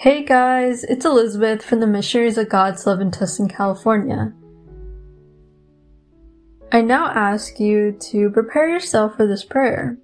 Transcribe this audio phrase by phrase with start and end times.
[0.00, 4.32] Hey guys, it's Elizabeth from the Missionaries of God's Love in Tustin, California.
[6.70, 9.98] I now ask you to prepare yourself for this prayer.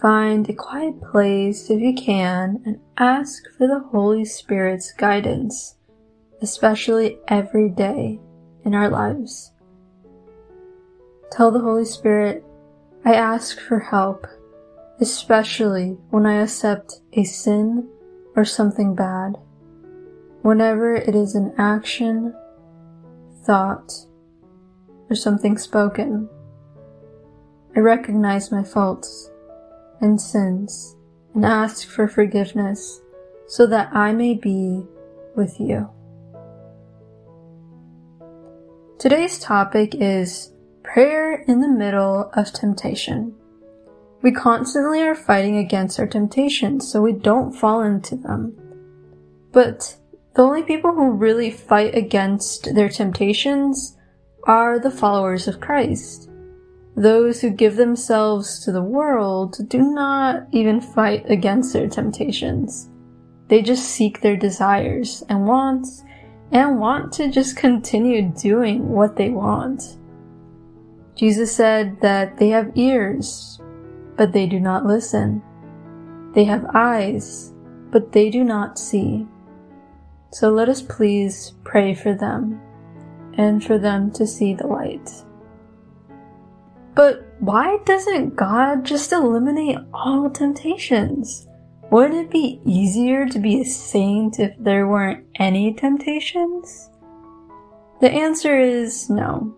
[0.00, 5.74] Find a quiet place if you can and ask for the Holy Spirit's guidance,
[6.40, 8.20] especially every day
[8.64, 9.50] in our lives.
[11.32, 12.44] Tell the Holy Spirit,
[13.04, 14.28] I ask for help,
[15.00, 17.88] especially when I accept a sin
[18.40, 19.36] or something bad,
[20.40, 22.34] whenever it is an action,
[23.44, 23.92] thought,
[25.10, 26.26] or something spoken.
[27.76, 29.30] I recognize my faults
[30.00, 30.96] and sins
[31.34, 33.02] and ask for forgiveness
[33.46, 34.86] so that I may be
[35.36, 35.90] with you.
[38.98, 40.50] Today's topic is
[40.82, 43.34] prayer in the middle of temptation.
[44.22, 48.54] We constantly are fighting against our temptations so we don't fall into them.
[49.52, 49.96] But
[50.34, 53.96] the only people who really fight against their temptations
[54.44, 56.30] are the followers of Christ.
[56.96, 62.90] Those who give themselves to the world do not even fight against their temptations.
[63.48, 66.02] They just seek their desires and wants
[66.52, 69.96] and want to just continue doing what they want.
[71.14, 73.59] Jesus said that they have ears,
[74.20, 75.40] but they do not listen.
[76.34, 77.54] They have eyes,
[77.90, 79.26] but they do not see.
[80.30, 82.60] So let us please pray for them
[83.38, 85.10] and for them to see the light.
[86.94, 91.48] But why doesn't God just eliminate all temptations?
[91.90, 96.90] Wouldn't it be easier to be a saint if there weren't any temptations?
[98.02, 99.56] The answer is no.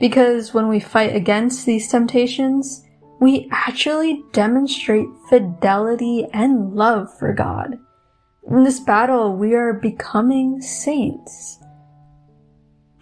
[0.00, 2.82] Because when we fight against these temptations,
[3.20, 7.78] we actually demonstrate fidelity and love for God.
[8.48, 11.58] In this battle, we are becoming saints.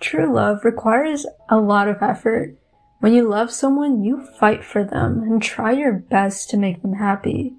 [0.00, 2.56] True love requires a lot of effort.
[3.00, 6.94] When you love someone, you fight for them and try your best to make them
[6.94, 7.54] happy.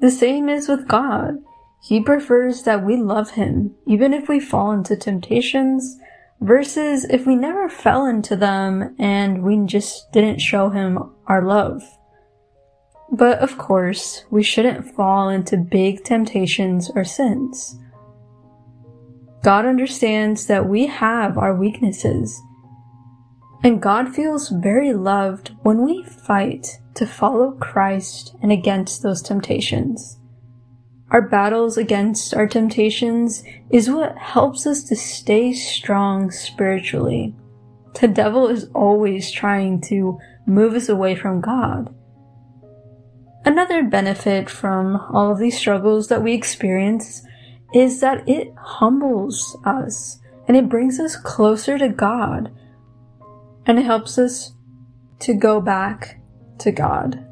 [0.00, 1.38] The same is with God.
[1.82, 5.98] He prefers that we love Him, even if we fall into temptations,
[6.40, 11.82] versus if we never fell into them and we just didn't show him our love.
[13.10, 17.78] But of course, we shouldn't fall into big temptations or sins.
[19.42, 22.42] God understands that we have our weaknesses,
[23.62, 30.18] and God feels very loved when we fight to follow Christ and against those temptations.
[31.10, 37.34] Our battles against our temptations is what helps us to stay strong spiritually.
[38.00, 41.94] The devil is always trying to move us away from God.
[43.44, 47.22] Another benefit from all of these struggles that we experience
[47.72, 50.18] is that it humbles us
[50.48, 52.52] and it brings us closer to God
[53.66, 54.52] and it helps us
[55.20, 56.20] to go back
[56.58, 57.24] to God.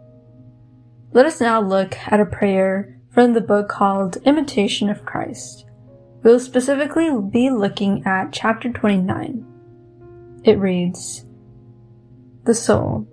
[1.12, 5.66] Let us now look at a prayer from the book called Imitation of Christ.
[6.25, 10.41] We'll specifically be looking at chapter 29.
[10.42, 11.25] It reads,
[12.44, 13.06] The soul.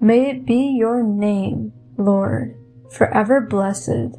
[0.00, 2.56] May it be your name, Lord,
[2.90, 4.16] forever blessed,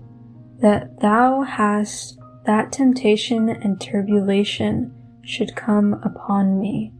[0.61, 4.93] that thou hast that temptation and turbulation
[5.23, 6.93] should come upon me.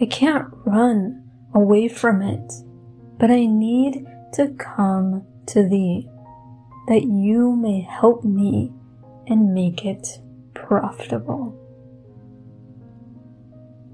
[0.00, 2.52] I can't run away from it,
[3.18, 6.08] but I need to come to thee
[6.90, 8.72] that you may help me
[9.28, 10.18] and make it
[10.54, 11.56] profitable.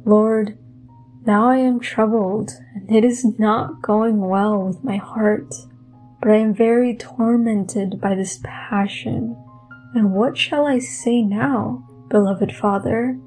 [0.06, 0.56] Lord,
[1.26, 5.52] now I am troubled, and it is not going well with my heart,
[6.22, 9.36] but I am very tormented by this passion.
[9.94, 13.20] And what shall I say now, beloved Father?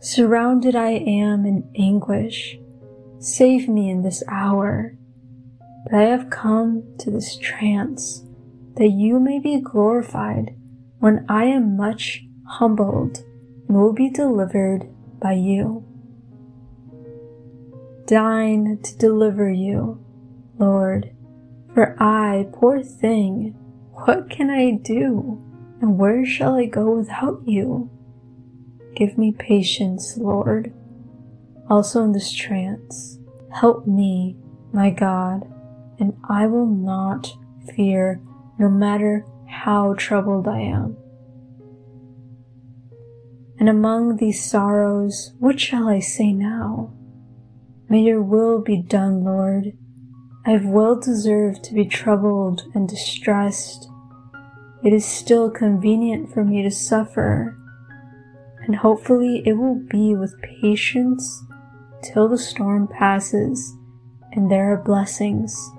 [0.00, 2.56] Surrounded I am in anguish.
[3.18, 4.96] Save me in this hour.
[5.84, 8.25] But I have come to this trance
[8.76, 10.54] that you may be glorified
[10.98, 13.24] when I am much humbled
[13.68, 14.88] and will be delivered
[15.20, 15.84] by you.
[18.06, 20.04] Deign to deliver you,
[20.58, 21.10] Lord,
[21.74, 23.54] for I, poor thing,
[23.92, 25.42] what can I do,
[25.80, 27.90] and where shall I go without you?
[28.94, 30.72] Give me patience, Lord,
[31.68, 33.18] also in this trance.
[33.52, 34.36] Help me,
[34.72, 35.42] my God,
[35.98, 37.36] and I will not
[37.74, 38.20] fear
[38.58, 40.96] no matter how troubled I am.
[43.58, 46.92] And among these sorrows, what shall I say now?
[47.88, 49.72] May your will be done, Lord.
[50.44, 53.88] I have well deserved to be troubled and distressed,
[54.86, 57.56] it is still convenient for me to suffer,
[58.60, 61.42] and hopefully it will be with patience
[62.04, 63.76] till the storm passes
[64.32, 65.70] and there are blessings.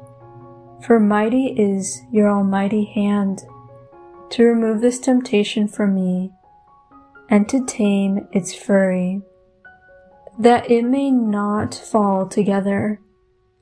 [0.82, 3.44] For mighty is your almighty hand
[4.30, 6.32] to remove this temptation from me
[7.30, 9.22] and to tame its fury,
[10.40, 13.02] that it may not fall together,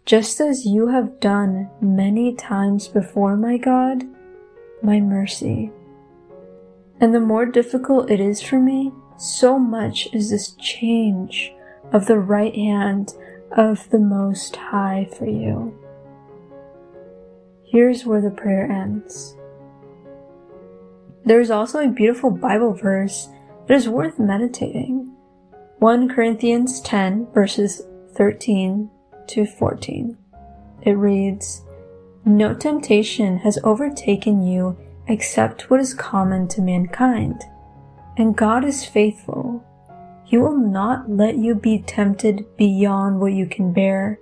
[0.05, 4.03] just as you have done many times before, my God,
[4.83, 5.71] my mercy.
[6.99, 11.51] And the more difficult it is for me, so much is this change
[11.91, 13.13] of the right hand
[13.51, 15.77] of the Most High for you.
[17.75, 19.35] Here's where the prayer ends.
[21.25, 23.27] There is also a beautiful Bible verse
[23.67, 25.13] that is worth meditating.
[25.79, 27.81] 1 Corinthians 10 verses
[28.13, 28.89] 13
[29.27, 30.17] to 14.
[30.83, 31.65] It reads,
[32.23, 34.77] No temptation has overtaken you
[35.09, 37.43] except what is common to mankind.
[38.15, 39.61] And God is faithful.
[40.23, 44.17] He will not let you be tempted beyond what you can bear.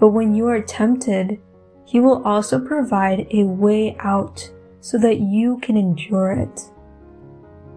[0.00, 1.40] But when you are tempted,
[1.86, 4.50] He will also provide a way out
[4.80, 6.60] so that you can endure it.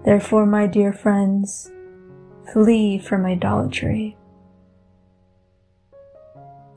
[0.04, 1.72] Therefore, my dear friends,
[2.52, 4.18] flee from idolatry.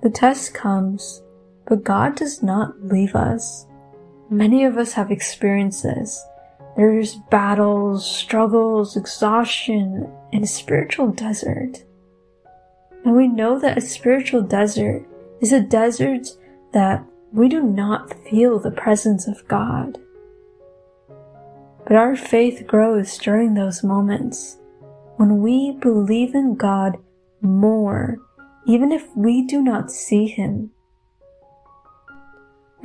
[0.02, 1.22] The test comes,
[1.66, 3.66] but God does not leave us.
[4.28, 6.24] Many of us have experienced this.
[6.76, 11.84] There's battles, struggles, exhaustion, and a spiritual desert.
[13.04, 15.06] And we know that a spiritual desert
[15.40, 16.28] is a desert
[16.72, 19.98] that we do not feel the presence of God.
[21.84, 24.58] But our faith grows during those moments
[25.16, 26.96] when we believe in God
[27.40, 28.18] more,
[28.66, 30.70] even if we do not see Him.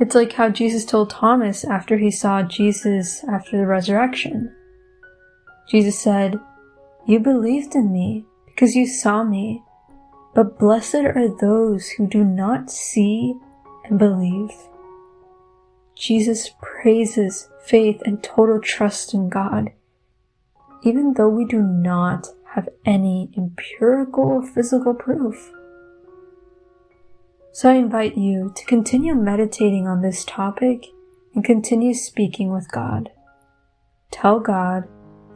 [0.00, 4.54] It's like how Jesus told Thomas after he saw Jesus after the resurrection.
[5.68, 6.38] Jesus said,
[7.06, 9.62] You believed in me because you saw me,
[10.34, 13.34] but blessed are those who do not see
[13.88, 14.50] and believe.
[15.94, 19.72] Jesus praises faith and total trust in God,
[20.82, 25.52] even though we do not have any empirical or physical proof.
[27.52, 30.86] So I invite you to continue meditating on this topic
[31.34, 33.10] and continue speaking with God.
[34.10, 34.88] Tell God,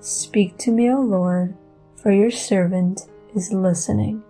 [0.02, 1.54] Speak to me, O Lord,
[1.94, 3.02] for your servant
[3.36, 4.20] is listening.